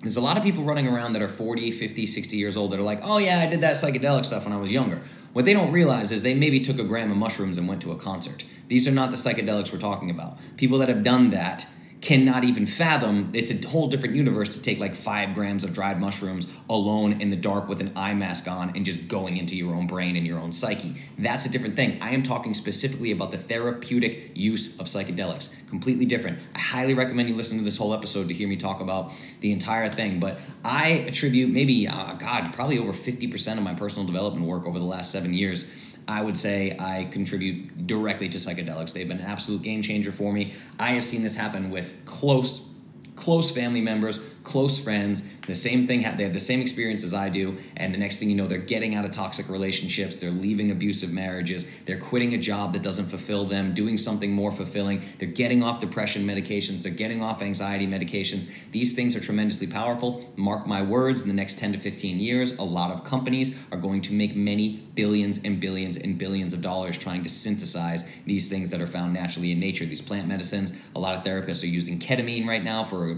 there's 0.05 0.17
a 0.17 0.21
lot 0.21 0.37
of 0.37 0.43
people 0.43 0.63
running 0.63 0.87
around 0.87 1.13
that 1.13 1.23
are 1.23 1.27
40, 1.27 1.71
50, 1.71 2.05
60 2.05 2.37
years 2.37 2.55
old 2.55 2.71
that 2.71 2.79
are 2.79 2.83
like, 2.83 2.99
oh 3.01 3.17
yeah, 3.17 3.39
I 3.39 3.47
did 3.47 3.61
that 3.61 3.73
psychedelic 3.73 4.23
stuff 4.23 4.43
when 4.43 4.53
I 4.53 4.57
was 4.57 4.71
younger. 4.71 5.01
What 5.33 5.45
they 5.45 5.53
don't 5.53 5.71
realize 5.71 6.11
is 6.11 6.21
they 6.21 6.35
maybe 6.35 6.59
took 6.59 6.77
a 6.77 6.83
gram 6.83 7.09
of 7.09 7.17
mushrooms 7.17 7.57
and 7.57 7.67
went 7.67 7.81
to 7.81 7.91
a 7.91 7.95
concert. 7.95 8.45
These 8.67 8.87
are 8.87 8.91
not 8.91 9.09
the 9.09 9.17
psychedelics 9.17 9.73
we're 9.73 9.79
talking 9.79 10.11
about. 10.11 10.37
People 10.57 10.77
that 10.77 10.89
have 10.89 11.01
done 11.01 11.31
that 11.31 11.65
cannot 12.05 12.43
even 12.43 12.67
fathom 12.67 13.31
it's 13.33 13.51
a 13.51 13.67
whole 13.67 13.87
different 13.87 14.15
universe 14.15 14.49
to 14.49 14.61
take 14.61 14.77
like 14.77 14.93
five 14.93 15.33
grams 15.33 15.63
of 15.63 15.73
dried 15.73 15.99
mushrooms 15.99 16.45
alone 16.69 17.19
in 17.19 17.31
the 17.31 17.35
dark 17.35 17.67
with 17.67 17.81
an 17.81 17.91
eye 17.95 18.13
mask 18.13 18.47
on 18.47 18.69
and 18.75 18.85
just 18.85 19.07
going 19.07 19.37
into 19.37 19.55
your 19.55 19.73
own 19.73 19.87
brain 19.87 20.15
and 20.15 20.27
your 20.27 20.37
own 20.37 20.51
psyche. 20.51 20.93
That's 21.17 21.47
a 21.47 21.49
different 21.49 21.75
thing. 21.75 21.97
I 22.03 22.11
am 22.11 22.21
talking 22.21 22.53
specifically 22.53 23.09
about 23.09 23.31
the 23.31 23.39
therapeutic 23.39 24.33
use 24.35 24.79
of 24.79 24.85
psychedelics. 24.85 25.67
Completely 25.67 26.05
different. 26.05 26.37
I 26.53 26.59
highly 26.59 26.93
recommend 26.93 27.27
you 27.27 27.35
listen 27.35 27.57
to 27.57 27.63
this 27.63 27.77
whole 27.77 27.91
episode 27.91 28.27
to 28.27 28.35
hear 28.35 28.47
me 28.47 28.55
talk 28.55 28.81
about 28.81 29.11
the 29.39 29.51
entire 29.51 29.89
thing 29.89 30.19
but 30.19 30.39
i 30.63 31.03
attribute 31.07 31.49
maybe 31.49 31.87
uh, 31.87 32.13
god 32.13 32.53
probably 32.53 32.77
over 32.77 32.93
50% 32.93 33.57
of 33.57 33.63
my 33.63 33.73
personal 33.73 34.05
development 34.05 34.45
work 34.45 34.65
over 34.65 34.77
the 34.77 34.85
last 34.85 35.11
seven 35.11 35.33
years 35.33 35.65
I 36.07 36.21
would 36.21 36.37
say 36.37 36.75
I 36.79 37.05
contribute 37.05 37.87
directly 37.87 38.29
to 38.29 38.37
psychedelics. 38.37 38.93
They've 38.93 39.07
been 39.07 39.19
an 39.19 39.25
absolute 39.25 39.61
game 39.63 39.81
changer 39.81 40.11
for 40.11 40.31
me. 40.31 40.53
I 40.79 40.89
have 40.89 41.05
seen 41.05 41.23
this 41.23 41.35
happen 41.35 41.69
with 41.71 42.05
close, 42.05 42.67
close 43.15 43.51
family 43.51 43.81
members, 43.81 44.19
close 44.45 44.79
friends. 44.79 45.27
The 45.47 45.55
same 45.55 45.85
thing, 45.85 45.99
they 46.17 46.23
have 46.23 46.33
the 46.33 46.39
same 46.39 46.61
experience 46.61 47.03
as 47.03 47.13
I 47.13 47.29
do, 47.29 47.57
and 47.77 47.93
the 47.93 47.97
next 47.97 48.19
thing 48.19 48.29
you 48.29 48.35
know, 48.35 48.47
they're 48.47 48.57
getting 48.57 48.95
out 48.95 49.05
of 49.05 49.11
toxic 49.11 49.47
relationships, 49.49 50.17
they're 50.17 50.31
leaving 50.31 50.71
abusive 50.71 51.11
marriages, 51.11 51.67
they're 51.85 51.99
quitting 51.99 52.33
a 52.33 52.37
job 52.37 52.73
that 52.73 52.81
doesn't 52.81 53.05
fulfill 53.05 53.45
them, 53.45 53.73
doing 53.73 53.97
something 53.97 54.31
more 54.31 54.51
fulfilling, 54.51 55.03
they're 55.19 55.27
getting 55.27 55.61
off 55.61 55.81
depression 55.81 56.25
medications, 56.25 56.83
they're 56.83 56.91
getting 56.91 57.21
off 57.21 57.43
anxiety 57.43 57.85
medications. 57.85 58.49
These 58.71 58.95
things 58.95 59.15
are 59.15 59.19
tremendously 59.19 59.67
powerful. 59.67 60.33
Mark 60.35 60.65
my 60.65 60.81
words, 60.81 61.21
in 61.21 61.27
the 61.27 61.33
next 61.33 61.59
10 61.59 61.73
to 61.73 61.79
15 61.79 62.19
years, 62.19 62.57
a 62.57 62.63
lot 62.63 62.91
of 62.91 63.03
companies 63.03 63.57
are 63.71 63.77
going 63.77 64.01
to 64.01 64.13
make 64.13 64.35
many 64.35 64.83
billions 64.95 65.43
and 65.43 65.59
billions 65.59 65.97
and 65.97 66.17
billions 66.17 66.53
of 66.53 66.61
dollars 66.61 66.97
trying 66.97 67.21
to 67.23 67.29
synthesize 67.29 68.03
these 68.25 68.49
things 68.49 68.71
that 68.71 68.81
are 68.81 68.87
found 68.87 69.13
naturally 69.13 69.51
in 69.51 69.59
nature, 69.59 69.85
these 69.85 70.01
plant 70.01 70.27
medicines. 70.27 70.73
A 70.95 70.99
lot 70.99 71.15
of 71.15 71.23
therapists 71.23 71.63
are 71.63 71.67
using 71.67 71.99
ketamine 71.99 72.47
right 72.47 72.63
now 72.63 72.83
for 72.83 73.15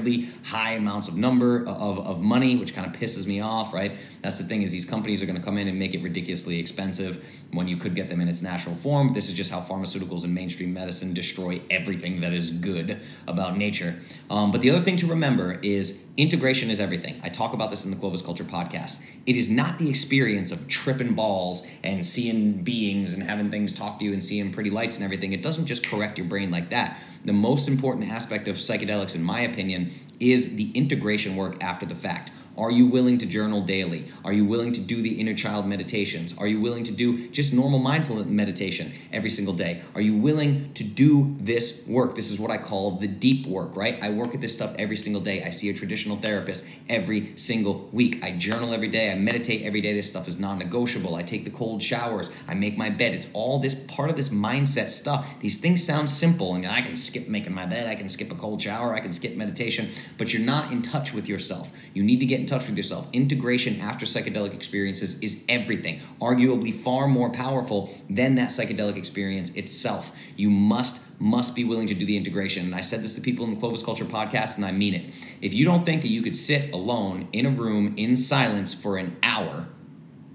incredibly 0.00 0.28
high 0.44 0.72
amounts 0.72 1.08
of 1.08 1.16
number 1.16 1.60
of, 1.60 1.98
of 2.06 2.22
money, 2.22 2.56
which 2.56 2.74
kind 2.74 2.86
of 2.86 2.98
pisses 3.00 3.26
me 3.26 3.40
off, 3.40 3.72
right? 3.72 3.96
That's 4.22 4.38
the 4.38 4.44
thing 4.44 4.62
is 4.62 4.72
these 4.72 4.84
companies 4.84 5.22
are 5.22 5.26
going 5.26 5.38
to 5.38 5.42
come 5.42 5.58
in 5.58 5.68
and 5.68 5.78
make 5.78 5.94
it 5.94 6.02
ridiculously 6.02 6.58
expensive 6.58 7.24
when 7.52 7.68
you 7.68 7.76
could 7.76 7.94
get 7.94 8.08
them 8.08 8.20
in 8.20 8.28
its 8.28 8.42
natural 8.42 8.74
form. 8.74 9.12
This 9.12 9.28
is 9.28 9.34
just 9.34 9.50
how 9.50 9.60
pharmaceuticals 9.60 10.24
and 10.24 10.34
mainstream 10.34 10.72
medicine 10.72 11.12
destroy 11.12 11.60
everything 11.70 12.20
that 12.20 12.32
is 12.32 12.50
good 12.50 13.00
about 13.26 13.56
nature. 13.56 14.00
Um, 14.30 14.50
but 14.50 14.60
the 14.60 14.70
other 14.70 14.80
thing 14.80 14.96
to 14.96 15.06
remember 15.06 15.58
is 15.62 16.06
integration 16.16 16.70
is 16.70 16.80
everything. 16.80 17.20
I 17.22 17.28
talk 17.28 17.52
about 17.52 17.70
this 17.70 17.84
in 17.84 17.90
the 17.90 17.96
Clovis 17.96 18.22
Culture 18.22 18.44
podcast. 18.44 19.04
It 19.26 19.36
is 19.36 19.48
not 19.48 19.78
the 19.78 19.88
experience 19.88 20.52
of 20.52 20.68
tripping 20.68 21.14
balls 21.14 21.66
and 21.82 22.04
seeing 22.04 22.62
beings 22.62 23.14
and 23.14 23.22
having 23.22 23.50
things 23.50 23.72
talk 23.72 23.98
to 23.98 24.04
you 24.04 24.12
and 24.12 24.22
seeing 24.22 24.52
pretty 24.52 24.70
lights 24.70 24.96
and 24.96 25.04
everything. 25.04 25.32
It 25.32 25.42
doesn't 25.42 25.66
just 25.66 25.88
correct 25.88 26.18
your 26.18 26.26
brain 26.26 26.50
like 26.50 26.70
that. 26.70 26.98
The 27.24 27.32
most 27.32 27.68
important 27.68 28.08
aspect 28.10 28.48
of 28.48 28.56
psychedelics, 28.56 29.14
in 29.14 29.22
my 29.22 29.40
opinion, 29.40 29.92
is 30.18 30.56
the 30.56 30.70
integration 30.72 31.36
work 31.36 31.62
after 31.62 31.86
the 31.86 31.94
fact. 31.94 32.32
Are 32.58 32.70
you 32.70 32.86
willing 32.86 33.18
to 33.18 33.26
journal 33.26 33.62
daily? 33.62 34.06
Are 34.24 34.32
you 34.32 34.44
willing 34.44 34.72
to 34.72 34.80
do 34.80 35.00
the 35.00 35.20
inner 35.20 35.34
child 35.34 35.66
meditations? 35.66 36.36
Are 36.36 36.46
you 36.46 36.60
willing 36.60 36.84
to 36.84 36.92
do 36.92 37.28
just 37.28 37.54
normal 37.54 37.78
mindful 37.78 38.24
meditation 38.24 38.92
every 39.12 39.30
single 39.30 39.54
day? 39.54 39.82
Are 39.94 40.00
you 40.00 40.16
willing 40.16 40.72
to 40.74 40.84
do 40.84 41.36
this 41.38 41.86
work? 41.86 42.16
This 42.16 42.30
is 42.30 42.40
what 42.40 42.50
I 42.50 42.58
call 42.58 42.92
the 42.92 43.06
deep 43.06 43.46
work, 43.46 43.76
right? 43.76 44.02
I 44.02 44.10
work 44.10 44.34
at 44.34 44.40
this 44.40 44.52
stuff 44.52 44.74
every 44.78 44.96
single 44.96 45.22
day. 45.22 45.42
I 45.42 45.50
see 45.50 45.70
a 45.70 45.74
traditional 45.74 46.16
therapist 46.16 46.66
every 46.88 47.36
single 47.36 47.88
week. 47.92 48.22
I 48.24 48.32
journal 48.32 48.74
every 48.74 48.88
day. 48.88 49.12
I 49.12 49.14
meditate 49.14 49.62
every 49.62 49.80
day. 49.80 49.94
This 49.94 50.08
stuff 50.08 50.28
is 50.28 50.38
non 50.38 50.58
negotiable. 50.58 51.14
I 51.14 51.22
take 51.22 51.44
the 51.44 51.50
cold 51.50 51.82
showers. 51.82 52.30
I 52.48 52.54
make 52.54 52.76
my 52.76 52.90
bed. 52.90 53.14
It's 53.14 53.28
all 53.32 53.58
this 53.58 53.74
part 53.74 54.10
of 54.10 54.16
this 54.16 54.28
mindset 54.28 54.90
stuff. 54.90 55.26
These 55.40 55.58
things 55.58 55.84
sound 55.84 56.10
simple, 56.10 56.54
and 56.54 56.66
I 56.66 56.82
can 56.82 56.96
skip 56.96 57.28
making 57.28 57.54
my 57.54 57.66
bed. 57.66 57.86
I 57.86 57.94
can 57.94 58.08
skip 58.08 58.30
a 58.30 58.34
cold 58.34 58.60
shower. 58.60 58.92
I 58.92 59.00
can 59.00 59.12
skip 59.12 59.36
meditation, 59.36 59.90
but 60.18 60.32
you're 60.32 60.42
not 60.42 60.72
in 60.72 60.82
touch 60.82 61.14
with 61.14 61.28
yourself. 61.28 61.70
You 61.94 62.02
need 62.02 62.20
to 62.20 62.26
get 62.26 62.40
in 62.40 62.46
touch 62.50 62.68
with 62.68 62.76
yourself. 62.76 63.08
Integration 63.12 63.80
after 63.80 64.04
psychedelic 64.04 64.52
experiences 64.52 65.20
is 65.20 65.42
everything, 65.48 66.00
arguably 66.20 66.74
far 66.74 67.08
more 67.08 67.30
powerful 67.30 67.96
than 68.10 68.34
that 68.34 68.50
psychedelic 68.50 68.96
experience 68.96 69.50
itself. 69.56 70.16
You 70.36 70.50
must 70.50 71.02
must 71.20 71.54
be 71.54 71.64
willing 71.64 71.86
to 71.86 71.94
do 71.94 72.06
the 72.06 72.16
integration. 72.16 72.64
And 72.64 72.74
I 72.74 72.80
said 72.80 73.02
this 73.02 73.14
to 73.14 73.20
people 73.20 73.44
in 73.44 73.52
the 73.52 73.60
Clovis 73.60 73.82
Culture 73.82 74.06
podcast, 74.06 74.56
and 74.56 74.64
I 74.64 74.72
mean 74.72 74.94
it. 74.94 75.12
If 75.42 75.52
you 75.52 75.64
don't 75.66 75.84
think 75.84 76.02
that 76.02 76.08
you 76.08 76.22
could 76.22 76.34
sit 76.34 76.72
alone 76.72 77.28
in 77.32 77.44
a 77.46 77.50
room 77.50 77.94
in 77.96 78.16
silence 78.16 78.72
for 78.72 78.96
an 78.96 79.16
hour, 79.22 79.68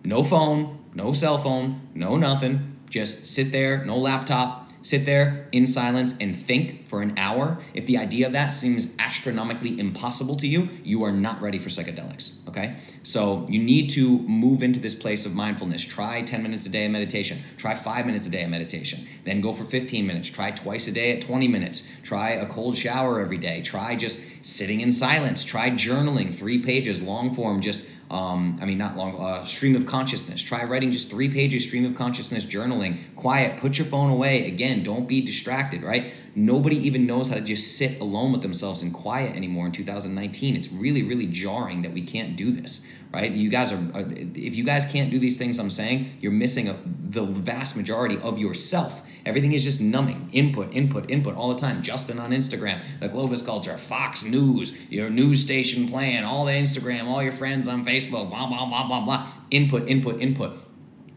no 0.04 0.24
phone, 0.24 0.86
no 0.94 1.12
cell 1.12 1.40
phone, 1.40 1.82
no 1.96 2.18
nothing, 2.18 2.78
just 2.90 3.26
sit 3.26 3.52
there, 3.52 3.84
no 3.84 3.98
laptop, 3.98 4.65
sit 4.86 5.06
there 5.06 5.48
in 5.52 5.66
silence 5.66 6.16
and 6.20 6.36
think 6.36 6.88
for 6.88 7.02
an 7.02 7.14
hour, 7.18 7.58
if 7.74 7.86
the 7.88 7.98
idea 7.98 8.28
of 8.28 8.34
that 8.34 8.48
seems 8.48 8.96
astronomically 9.00 9.80
impossible 9.80 10.36
to 10.38 10.48
you, 10.48 10.70
you 10.84 11.04
are 11.04 11.12
not 11.12 11.42
ready 11.42 11.58
for 11.58 11.70
psychedelics. 11.70 12.34
Okay? 12.48 12.76
So 13.02 13.48
you 13.50 13.60
need 13.60 13.90
to 13.92 14.20
move 14.20 14.62
into 14.62 14.80
this 14.80 14.94
place 14.94 15.26
of 15.26 15.34
mindfulness. 15.34 15.82
Try 15.82 16.22
10 16.22 16.44
minutes 16.44 16.68
a 16.68 16.70
day 16.70 16.86
of 16.86 16.92
meditation. 16.92 17.40
Try 17.58 17.74
five 17.74 18.06
minutes 18.06 18.28
a 18.28 18.30
day 18.30 18.44
of 18.44 18.50
meditation. 18.50 19.08
Then 19.24 19.42
go 19.42 19.54
for 19.54 19.64
15 19.64 20.06
minutes. 20.06 20.30
Try 20.30 20.52
twice 20.52 20.88
a 20.88 20.92
day 20.92 21.16
at 21.16 21.22
20 21.22 21.48
minutes. 21.48 21.88
Try 22.04 22.32
a 22.32 22.46
cold 22.46 22.78
shower 22.78 23.20
every 23.20 23.38
day. 23.38 23.62
Try 23.62 23.96
just 23.96 24.22
sitting 24.46 24.82
in 24.82 24.94
silence. 24.94 25.44
Try 25.44 25.72
journaling, 25.72 26.34
three 26.34 26.60
pages, 26.60 27.02
long 27.02 27.34
form, 27.34 27.62
just 27.62 27.90
um, 28.16 28.58
I 28.62 28.66
mean, 28.66 28.78
not 28.78 28.96
long, 28.96 29.18
uh, 29.20 29.44
stream 29.44 29.76
of 29.76 29.86
consciousness. 29.86 30.42
Try 30.42 30.64
writing 30.64 30.90
just 30.90 31.10
three 31.10 31.28
pages, 31.28 31.64
stream 31.64 31.84
of 31.84 31.96
consciousness 31.96 32.46
journaling. 32.46 32.98
Quiet, 33.18 33.58
put 33.58 33.78
your 33.78 33.88
phone 33.88 34.10
away. 34.10 34.48
Again, 34.48 34.84
don't 34.84 35.06
be 35.06 35.20
distracted, 35.20 35.84
right? 35.84 36.14
Nobody 36.38 36.76
even 36.86 37.06
knows 37.06 37.30
how 37.30 37.36
to 37.36 37.42
just 37.42 37.78
sit 37.78 38.02
alone 38.02 38.34
with 38.34 38.42
themselves 38.42 38.82
in 38.82 38.92
quiet 38.92 39.38
anymore 39.38 39.68
in 39.68 39.72
2019. 39.72 40.58
It's 40.58 40.70
really, 40.70 41.02
really 41.02 41.28
jarring 41.28 41.82
that 41.84 41.94
we 41.94 42.02
can't 42.02 42.36
do 42.36 42.52
this, 42.52 42.86
right? 43.14 43.32
You 43.32 43.50
guys 43.50 43.72
are, 43.72 43.78
uh, 43.94 44.04
if 44.10 44.58
you 44.58 44.66
guys 44.66 44.86
can't 44.86 45.10
do 45.10 45.18
these 45.18 45.38
things 45.38 45.58
I'm 45.60 45.70
saying, 45.70 46.10
you're 46.20 46.34
missing 46.34 46.68
a, 46.68 46.78
the 46.86 47.24
vast 47.24 47.78
majority 47.78 48.18
of 48.18 48.38
yourself. 48.38 49.02
Everything 49.26 49.54
is 49.54 49.64
just 49.64 49.80
numbing. 49.80 50.30
Input, 50.34 50.74
input, 50.74 51.10
input 51.10 51.38
all 51.38 51.48
the 51.48 51.60
time. 51.60 51.82
Justin 51.82 52.20
on 52.20 52.32
Instagram, 52.32 52.82
the 53.00 53.08
Clovis 53.08 53.42
Culture, 53.42 53.78
Fox 53.78 54.26
News, 54.26 54.78
your 54.90 55.10
news 55.10 55.42
station 55.42 55.88
playing, 55.88 56.26
all 56.26 56.44
the 56.44 56.52
Instagram, 56.52 57.06
all 57.06 57.24
your 57.24 57.32
friends 57.32 57.66
on 57.66 57.86
Facebook, 57.86 58.30
blah, 58.30 58.46
blah, 58.46 58.66
blah, 58.66 58.86
blah, 58.86 59.06
blah. 59.06 59.28
Input, 59.52 59.88
input, 59.88 60.20
input. 60.20 60.60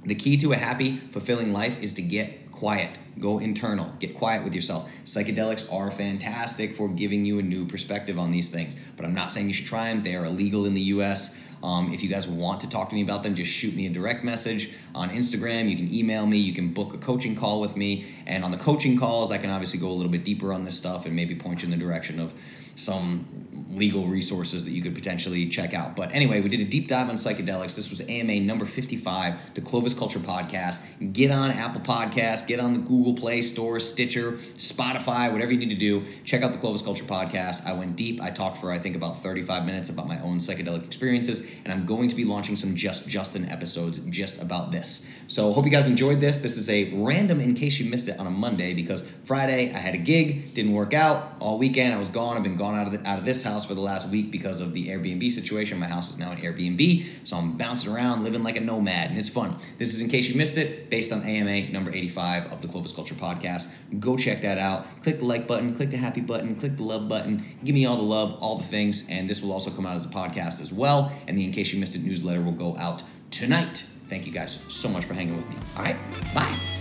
The 0.05 0.15
key 0.15 0.37
to 0.39 0.53
a 0.53 0.57
happy, 0.57 0.97
fulfilling 0.97 1.53
life 1.53 1.83
is 1.83 1.93
to 1.95 2.03
get 2.03 2.48
quiet. 2.59 2.99
Go 3.21 3.39
internal. 3.39 3.93
Get 4.01 4.17
quiet 4.17 4.43
with 4.43 4.53
yourself. 4.53 4.91
Psychedelics 5.05 5.73
are 5.73 5.93
fantastic 5.93 6.75
for 6.75 6.89
giving 6.89 7.25
you 7.25 7.39
a 7.39 7.43
new 7.43 7.65
perspective 7.65 8.19
on 8.19 8.33
these 8.33 8.51
things, 8.51 8.77
but 8.97 9.07
I'm 9.07 9.15
not 9.15 9.31
saying 9.31 9.47
you 9.47 9.55
should 9.55 9.67
try 9.67 9.89
them. 9.89 10.03
They 10.03 10.17
are 10.17 10.25
illegal 10.25 10.67
in 10.67 10.75
the 10.75 10.81
US. 10.97 11.41
Um, 11.63 11.93
if 11.93 12.03
you 12.03 12.09
guys 12.09 12.27
want 12.27 12.61
to 12.61 12.69
talk 12.69 12.89
to 12.89 12.97
me 12.97 13.03
about 13.03 13.23
them, 13.23 13.37
just 13.37 13.51
shoot 13.51 13.75
me 13.77 13.87
a 13.87 13.91
direct 13.91 14.25
message 14.25 14.73
on 14.93 15.11
Instagram. 15.11 15.69
You 15.69 15.77
can 15.77 15.93
email 15.93 16.27
me. 16.27 16.39
You 16.39 16.53
can 16.53 16.73
book 16.73 16.95
a 16.95 16.99
coaching 16.99 17.37
call 17.37 17.61
with 17.61 17.77
me. 17.77 18.07
And 18.27 18.45
on 18.45 18.51
the 18.51 18.59
coaching 18.59 18.99
calls, 18.99 19.31
I 19.31 19.39
can 19.39 19.51
obviously 19.51 19.79
go 19.79 19.89
a 19.89 19.95
little 19.95 20.13
bit 20.13 20.25
deeper 20.25 20.53
on 20.53 20.65
this 20.65 20.77
stuff 20.77 21.07
and 21.07 21.15
maybe 21.15 21.37
point 21.37 21.63
you 21.63 21.67
in 21.67 21.71
the 21.71 21.85
direction 21.85 22.19
of 22.19 22.35
some 22.79 23.27
legal 23.71 24.07
resources 24.07 24.65
that 24.65 24.71
you 24.71 24.83
could 24.83 24.95
potentially 24.95 25.47
check 25.47 25.75
out. 25.75 25.95
But 25.95 26.13
anyway, 26.13 26.41
we 26.41 26.49
did 26.49 26.61
a 26.61 26.65
deep 26.65 26.89
dive 26.89 27.09
on 27.09 27.17
psychedelics. 27.17 27.77
This 27.77 27.91
was 27.91 28.01
AMA 28.09 28.41
number 28.41 28.65
55, 28.65 29.55
the 29.55 29.61
Clovis 29.61 29.95
Culture 29.95 30.19
Podcast. 30.19 30.85
Get 31.13 31.31
on 31.31 31.51
Apple 31.51 31.81
Podcasts, 31.81 32.47
get 32.47 32.61
on 32.61 32.73
the 32.73 32.81
Google 32.81 33.15
Play 33.15 33.43
Store, 33.43 33.79
Stitcher, 33.79 34.33
Spotify, 34.55 35.31
whatever 35.31 35.53
you 35.53 35.59
need 35.59 35.71
to 35.71 35.77
do. 35.77 36.05
Check 36.25 36.43
out 36.43 36.53
the 36.53 36.59
Clovis 36.59 36.83
Culture 36.83 37.05
Podcast. 37.05 37.67
I 37.67 37.73
went 37.73 37.97
deep. 37.97 38.21
I 38.23 38.31
talked 38.31 38.59
for, 38.59 38.73
I 38.73 38.79
think, 38.79 38.97
about 38.97 39.23
35 39.23 39.67
minutes 39.67 39.91
about 39.91 40.09
my 40.09 40.19
own 40.21 40.39
psychedelic 40.39 40.85
experiences, 40.85 41.51
and 41.65 41.73
I'm 41.73 41.87
going 41.87 42.09
to 42.09 42.17
be 42.17 42.25
launching 42.25 42.57
some 42.57 42.75
Just 42.75 43.09
Justin 43.09 43.49
episodes 43.49 43.99
just 43.99 44.41
about 44.43 44.73
this. 44.73 45.09
So 45.29 45.53
hope 45.53 45.65
you 45.65 45.71
guys 45.71 45.89
enjoyed 45.89 46.21
this. 46.21 46.39
This 46.39 46.57
is 46.57 46.71
a 46.71 46.93
random 46.95 47.41
in 47.41 47.55
case 47.55 47.79
you 47.79 47.89
missed 47.91 48.09
it 48.09 48.19
on 48.19 48.27
a 48.27 48.31
Monday 48.31 48.75
because 48.75 49.03
Friday 49.25 49.73
I 49.75 49.79
had 49.79 49.95
a 49.95 49.99
gig, 49.99 50.55
didn't 50.55 50.73
work 50.73 50.95
out. 50.95 51.37
All 51.41 51.59
weekend 51.59 51.93
I 51.93 51.99
was 51.99 52.09
gone. 52.09 52.37
I've 52.37 52.43
been 52.43 52.57
gone 52.57 52.68
out 52.75 52.87
of 52.87 52.93
the, 52.93 53.09
out 53.09 53.19
of 53.19 53.25
this 53.25 53.43
house 53.43 53.65
for 53.65 53.75
the 53.75 53.81
last 53.81 54.09
week 54.09 54.31
because 54.31 54.61
of 54.61 54.73
the 54.73 54.89
Airbnb 54.89 55.31
situation. 55.31 55.79
My 55.79 55.87
house 55.87 56.11
is 56.11 56.19
now 56.19 56.33
an 56.33 56.39
Airbnb, 56.39 57.07
so 57.25 57.37
I'm 57.37 57.57
bouncing 57.57 57.93
around, 57.93 58.25
living 58.25 58.43
like 58.43 58.57
a 58.57 58.61
nomad, 58.61 59.11
and 59.11 59.19
it's 59.19 59.29
fun. 59.29 59.57
This 59.79 59.95
is 59.95 60.01
in 60.01 60.09
case 60.09 60.29
you 60.29 60.37
missed 60.37 60.59
it, 60.59 60.91
based 60.91 61.13
on 61.13 61.23
AMA 61.23 61.71
number 61.71 61.91
85 61.91 62.53
of 62.53 62.61
the 62.61 62.69
Clovis 62.69 62.93
Culture 62.93 63.15
Podcast. 63.15 63.69
Go 63.99 64.17
check 64.17 64.43
that 64.43 64.59
out. 64.59 64.87
Click 65.03 65.19
the 65.19 65.25
like 65.25 65.47
button, 65.47 65.75
click 65.75 65.91
the 65.91 65.97
happy 65.97 66.21
button, 66.21 66.57
click 66.57 66.77
the 66.77 66.83
love 66.83 67.09
button. 67.09 67.45
Give 67.65 67.75
me 67.75 67.87
all 67.87 67.97
the 67.97 68.03
love, 68.03 68.39
all 68.41 68.57
the 68.57 68.65
things, 68.65 69.09
and 69.11 69.29
this 69.29 69.43
will 69.43 69.53
also 69.53 69.71
come 69.71 69.87
out 69.87 69.97
as 69.97 70.05
a 70.05 70.09
podcast 70.09 70.61
as 70.61 70.73
well. 70.73 71.13
And 71.27 71.37
the 71.37 71.45
In 71.45 71.53
Case 71.53 71.73
You 71.73 71.81
Missed 71.81 71.97
It 71.97 72.03
newsletter 72.03 72.43
will 72.43 72.53
go 72.53 72.77
out 72.77 73.03
tonight. 73.31 73.87
Thank 74.09 74.27
you 74.27 74.33
guys 74.33 74.65
so 74.69 74.89
much 74.89 75.05
for 75.05 75.15
hanging 75.15 75.37
with 75.37 75.49
me. 75.49 75.57
All 75.77 75.83
right, 75.83 75.97
bye. 76.35 76.78